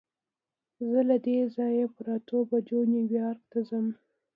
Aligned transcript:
زه 0.89 0.99
له 1.09 1.17
دې 1.25 1.37
ځایه 1.55 1.85
پر 1.95 2.05
اتو 2.15 2.37
بجو 2.49 2.79
نیویارک 2.93 3.41
ته 3.51 3.59
ځم. 3.69 3.87